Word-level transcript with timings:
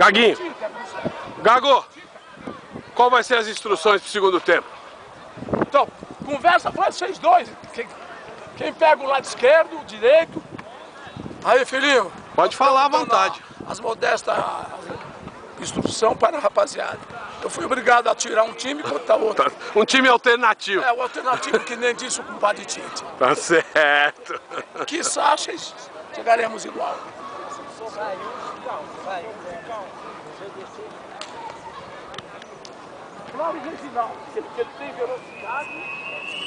Gaguinho. 0.00 0.54
Gago, 1.42 1.84
qual 2.94 3.10
vai 3.10 3.22
ser 3.22 3.36
as 3.36 3.46
instruções 3.48 4.00
pro 4.00 4.10
segundo 4.10 4.40
tempo? 4.40 4.66
Então, 5.60 5.86
conversa 6.24 6.72
para 6.72 6.90
vocês 6.90 7.18
dois. 7.18 7.50
Quem, 7.74 7.86
quem 8.56 8.72
pega 8.72 9.02
o 9.02 9.06
lado 9.06 9.24
esquerdo, 9.24 9.78
o 9.78 9.84
direito. 9.84 10.42
Aí, 11.44 11.66
filhinho. 11.66 12.10
Pode 12.34 12.56
falar 12.56 12.86
à 12.86 12.88
dando 12.88 13.00
vontade. 13.00 13.42
a- 13.66 13.70
As 13.72 13.78
modestas 13.78 14.34
instrução 15.60 16.16
para 16.16 16.38
a 16.38 16.40
rapaziada. 16.40 16.98
Eu 17.42 17.50
fui 17.50 17.66
obrigado 17.66 18.08
a 18.08 18.14
tirar 18.14 18.44
um 18.44 18.54
time 18.54 18.82
contra 18.82 19.14
outro. 19.16 19.50
Tá, 19.50 19.56
Um 19.78 19.84
time 19.84 20.08
alternativo. 20.08 20.82
É 20.82 20.90
o 20.94 21.02
alternativo 21.02 21.60
que 21.60 21.76
nem 21.76 21.94
disse 21.94 22.20
o 22.20 22.24
compadre 22.24 22.64
Tite. 22.64 23.04
Tá 23.18 23.34
certo. 23.34 24.40
Que 24.86 25.04
Sachas 25.04 25.74
chegaremos 26.14 26.64
igual. 26.64 26.96
Claro, 33.32 33.58
Reginaldo, 33.60 34.14
ele, 34.36 34.46
ele 34.58 34.70
tem 34.78 34.92
velocidade 34.92 36.39